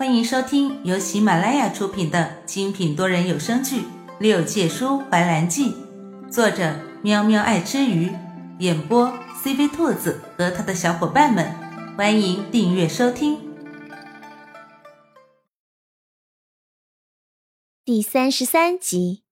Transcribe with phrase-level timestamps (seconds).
[0.00, 3.82] 欢迎收听由喜马拉雅出品的精品多人有声剧
[4.18, 5.74] 《六界书怀兰记》，
[6.30, 8.10] 作者喵喵爱吃鱼，
[8.60, 9.12] 演播
[9.44, 11.54] CV 兔子和他的小伙伴们。
[11.98, 13.38] 欢迎订阅收听。
[17.84, 19.22] 第三十三集，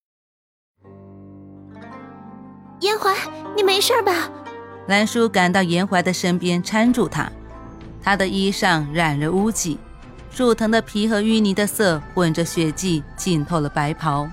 [2.81, 3.15] 严怀，
[3.55, 4.29] 你没事吧？
[4.87, 7.27] 兰叔赶到严怀的身边，搀住他。
[8.03, 9.79] 他的衣裳染了污迹。
[10.39, 14.25] 树藤的皮和淤泥的色混着血迹，浸透了白袍，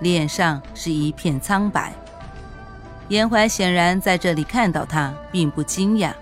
[0.00, 1.90] 脸上是一片苍白。
[3.08, 6.12] 严怀显然在这里看到他，并不惊讶，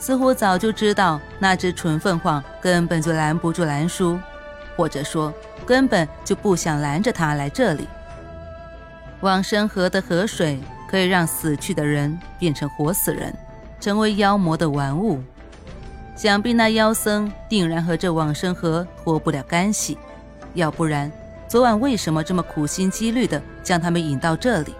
[0.00, 4.18] 似乎早就知道那只纯凤凰根本就拦不住兰叔，
[4.74, 5.32] 或者说
[5.64, 7.86] 根本就不想拦着他来这里。
[9.20, 10.58] 往生河的河水
[10.90, 13.32] 可以让死去的人变成活死人，
[13.78, 15.22] 成为妖魔的玩物。
[16.20, 19.96] 想必那妖僧定然和这往生河脱不了干系，
[20.52, 21.10] 要不然
[21.48, 24.74] 昨晚为什么这么苦心积虑地将他们引到这里？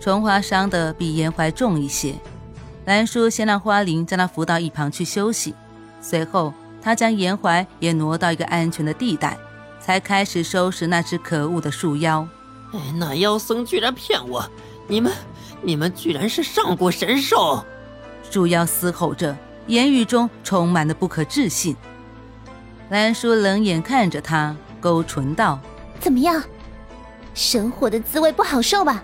[0.00, 2.14] 崇华伤得比严怀重一些，
[2.84, 5.52] 兰叔先让花灵将他扶到一旁去休息，
[6.00, 9.36] 随后他将严怀也挪到一个安全的地带，
[9.80, 12.24] 才开始收拾那只可恶的树妖。
[12.72, 14.48] 哎，那妖僧居然骗我！
[14.86, 15.12] 你们，
[15.60, 17.64] 你们居然是上古神兽！
[18.30, 19.36] 树妖嘶吼着。
[19.66, 21.76] 言语中充满了不可置信。
[22.90, 25.58] 兰叔冷眼看着他，勾唇道
[25.98, 26.42] ：“怎么样，
[27.32, 29.02] 神火的滋味不好受吧？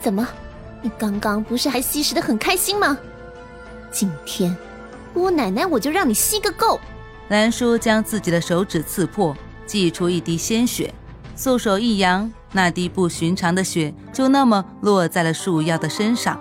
[0.00, 0.26] 怎么，
[0.82, 2.98] 你刚刚不是还吸食的很开心吗？
[3.90, 4.54] 今天，
[5.14, 6.80] 姑奶奶我就让你吸个够！”
[7.28, 10.92] 兰叔将自己的手指刺破，挤出一滴鲜血，
[11.36, 16.40] 素手一扬，那滴不寻常的血就那么落在了树妖的身上。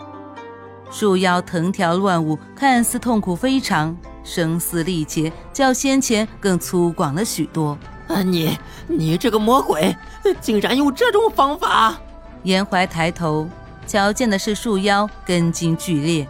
[0.90, 7.78] 树妖藤条乱舞，看似痛苦非常，声嘶力竭，较先前更粗犷了许多。
[8.08, 8.58] 啊，你
[8.88, 9.96] 你这个魔鬼，
[10.40, 11.98] 竟然用这种方法！
[12.44, 13.50] 严怀抬头，
[13.86, 16.28] 瞧见的是树妖根茎剧烈，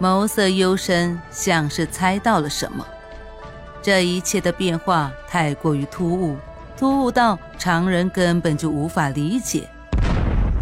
[0.00, 2.84] 眸色幽深，像是猜到了什么。
[3.80, 6.36] 这一切的变化太过于突兀，
[6.76, 9.68] 突兀到常人根本就无法理解。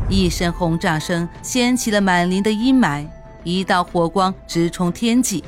[0.08, 3.06] 一声轰炸声掀起了满林的阴霾，
[3.42, 5.42] 一道火光直冲天际。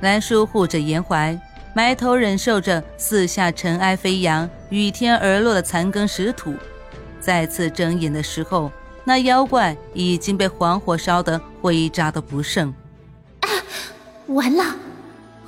[0.00, 1.38] 兰叔护着严怀，
[1.74, 6.54] 埋头忍受着四下尘埃飞扬、雨天而落的残羹食土。
[7.20, 8.70] 再次睁眼的时候，
[9.04, 12.74] 那妖怪已经被黄火烧得灰渣都不剩。
[13.40, 13.48] 啊，
[14.26, 14.76] 完了，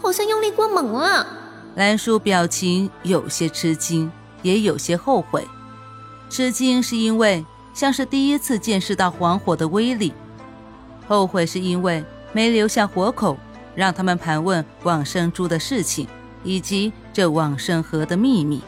[0.00, 1.26] 好像用力过猛了。
[1.74, 4.10] 兰叔表情有些吃惊，
[4.42, 5.44] 也有些后悔。
[6.30, 7.44] 吃惊是因为。
[7.76, 10.10] 像是第一次见识到黄火的威力，
[11.06, 13.37] 后悔是因为没留下活口，
[13.75, 16.09] 让他们盘问往生珠的事情，
[16.42, 18.62] 以及这往生河的秘密。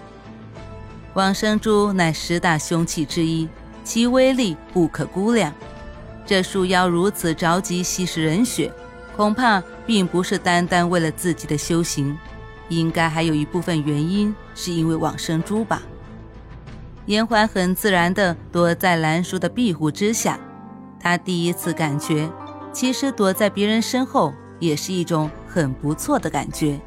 [1.14, 3.48] 往生珠乃十大凶器之一，
[3.82, 5.50] 其威力不可估量。
[6.26, 8.70] 这树妖如此着急吸食人血，
[9.16, 12.14] 恐怕并不是单单为了自己的修行，
[12.68, 15.80] 应该还有一部分原因是因为往生珠吧。
[17.08, 20.38] 严怀很自然地躲在兰叔的庇护之下，
[21.00, 22.28] 他第一次感觉，
[22.70, 26.78] 其实躲在别人身后也是一种很不错的感觉。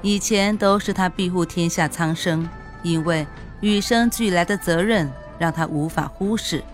[0.00, 2.48] 以前都是他庇护天下苍生，
[2.82, 3.26] 因为
[3.60, 6.64] 与生俱来的责任让他无法忽视。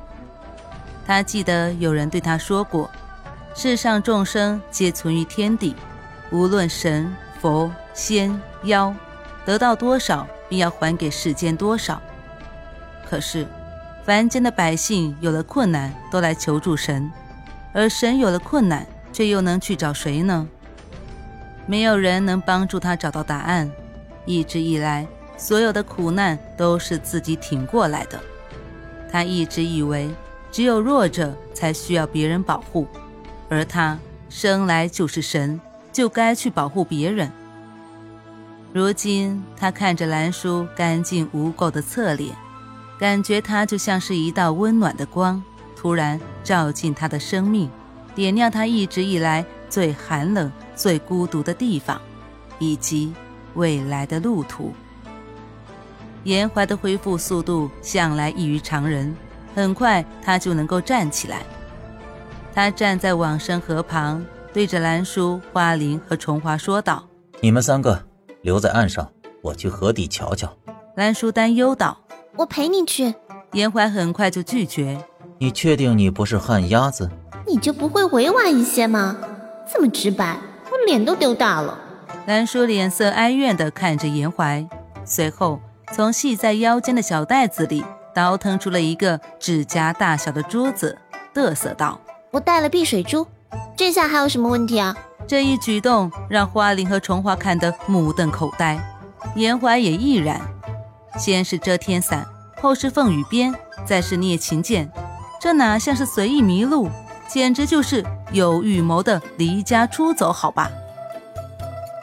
[1.05, 2.89] 他记得有人对他说过
[3.57, 5.75] ：“世上众生皆存于天地，
[6.31, 8.95] 无论神佛仙妖，
[9.45, 12.01] 得到多少，便要还给世间多少。”
[13.09, 13.47] 可是，
[14.05, 17.11] 凡间的百姓有了困难都来求助神，
[17.73, 20.47] 而神有了困难却又能去找谁呢？
[21.67, 23.71] 没有人能帮助他找到答案。
[24.25, 25.07] 一直以来，
[25.37, 28.21] 所有的苦难都是自己挺过来的。
[29.11, 30.11] 他一直以为
[30.51, 32.89] 只有弱者才需要别人保护，
[33.49, 33.97] 而他
[34.29, 35.61] 生来就是神，
[35.93, 37.31] 就该去保护别人。
[38.73, 42.35] 如今，他看着兰叔干净无垢的侧脸。
[42.99, 45.43] 感觉它就像是一道温暖的光，
[45.77, 47.71] 突然照进他的生命，
[48.15, 52.01] 点亮他一直以来最寒冷、最孤独的地方，
[52.59, 53.13] 以及
[53.55, 54.73] 未来的路途。
[56.25, 59.15] 严怀的恢复速度向来异于常人，
[59.55, 61.43] 很快他就能够站起来。
[62.55, 67.07] 他站在往生河旁，对着兰叔、花灵和重华说道
[67.43, 68.03] ：“你们三个
[68.41, 69.07] 留在岸上，
[69.43, 70.51] 我去河底瞧瞧。”
[70.97, 71.99] 兰叔担忧道。
[72.37, 73.15] 我陪你去。
[73.53, 74.99] 严怀很快就拒绝。
[75.39, 77.11] 你确定你不是旱鸭子？
[77.47, 79.17] 你就不会委婉一些吗？
[79.73, 80.37] 这么直白，
[80.71, 81.79] 我脸都丢大了。
[82.27, 84.67] 兰叔脸色哀怨地看着严怀，
[85.05, 85.61] 随后
[85.93, 87.85] 从系在腰间的小袋子里
[88.15, 90.99] 倒腾出了一个指甲大小的珠子，
[91.35, 92.01] 嘚瑟道
[92.33, 93.27] ：“我带了碧水珠，
[93.77, 94.97] 这下还有什么问题啊？”
[95.29, 98.79] 这一举动让花灵和重华看得目瞪口呆，
[99.35, 100.41] 严怀也毅然。
[101.17, 102.27] 先是遮天伞，
[102.61, 103.55] 后是凤羽鞭，
[103.85, 104.91] 再是聂琴剑，
[105.41, 106.91] 这哪像是随意迷路，
[107.29, 110.71] 简直就是有预谋的离家出走，好吧？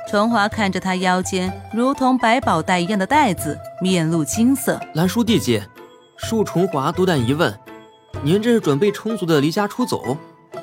[0.10, 4.80] 重华看着他腰间如同百宝袋一样的袋子，面露惊色。
[4.94, 5.68] 兰叔弟姐，
[6.20, 7.52] 恕重华多带疑问，
[8.22, 10.18] 您这是准备充足的离家出走？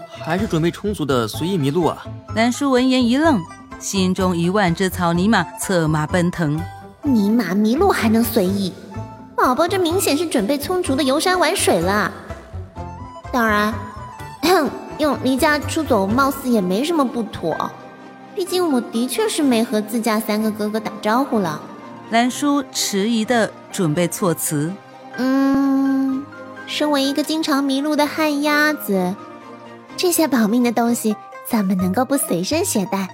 [0.08, 2.05] 还是准备充足的随意迷路啊！
[2.35, 3.41] 兰叔闻言一愣，
[3.79, 6.61] 心中一万只草泥马策马奔腾。
[7.02, 8.73] 尼玛迷路还能随意？
[9.37, 12.12] 宝宝这明显是准备充足的游山玩水了。
[13.32, 13.73] 当然，
[14.99, 17.70] 用离家出走貌似也没什么不妥。
[18.35, 21.61] 毕竟我的确是没和自家三个哥哥打招呼了。
[22.11, 24.70] 兰叔迟疑的准备措辞。
[25.17, 26.25] 嗯，
[26.67, 29.14] 身为一个经常迷路的旱鸭子。
[29.97, 31.17] 这些保命的东西
[31.49, 33.08] 怎么能够不随身携带？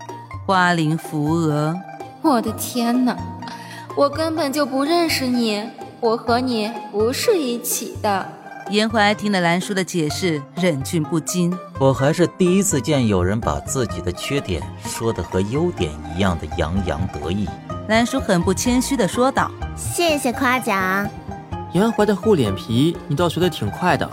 [0.44, 1.75] 花灵扶额，
[2.23, 3.17] 我的天哪！
[3.96, 5.64] 我根本就不认识你，
[6.00, 8.28] 我和你不是一起的。
[8.69, 11.50] 严怀听了兰叔的解释，忍俊不禁。
[11.81, 17.48] 我还是第一次见有人把自己的缺点说的和优点一样的洋洋得意。
[17.88, 21.08] 兰叔很不谦虚的说道：“谢谢夸奖。”
[21.72, 24.06] 严怀的厚脸皮，你倒学得挺快的。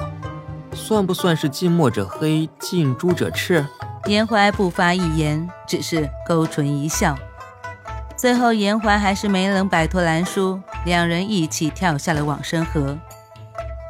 [0.74, 3.66] 算不算是近墨者黑，近朱者赤？
[4.06, 7.18] 严怀不发一言，只是勾唇一笑。
[8.24, 12.98] 最后，严怀还是没能摆脱兰叔，两人一起跳下了往生河。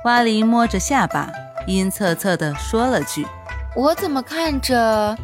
[0.02, 1.30] 花灵摸着下巴，
[1.68, 3.28] 阴恻恻地说了句
[3.78, 5.16] ：“我怎么看着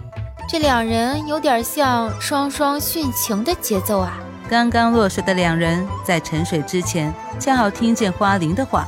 [0.47, 8.87] 这两人有点像双双殉情的节奏啊？”刚刚落水的两人在沉水之前，恰好听见花灵的话。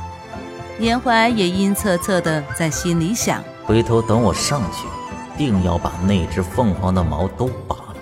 [0.78, 4.86] 严怀也阴恻恻的在心里想：回头等我上去，
[5.36, 7.96] 定要把那只凤凰的毛都拔了。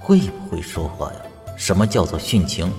[0.00, 1.18] 会不会说话呀？
[1.60, 2.72] 什么叫做殉情？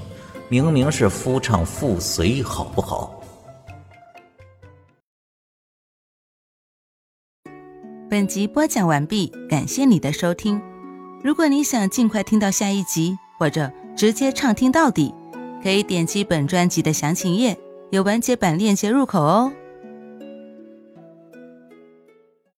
[0.50, 3.22] 明明是夫唱妇随，好不好？
[8.10, 10.60] 本集播讲完毕，感谢你的收听。
[11.24, 15.13] 如果你想尽快听到下一集，或者直接畅听到底，
[15.62, 17.56] 可以点击本专辑的详情页。
[17.92, 19.54] 有完结版链接入口哦。